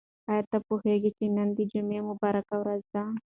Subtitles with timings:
[0.29, 3.03] آیا ته پوهېږې چې نن د جمعې مبارکه ورځ ده؟